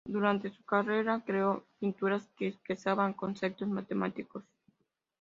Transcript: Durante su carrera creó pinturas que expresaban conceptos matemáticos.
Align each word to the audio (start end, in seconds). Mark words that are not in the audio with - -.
Durante 0.03 0.49
su 0.49 0.63
carrera 0.65 1.21
creó 1.23 1.67
pinturas 1.77 2.27
que 2.35 2.47
expresaban 2.47 3.13
conceptos 3.13 3.67
matemáticos. 3.69 4.43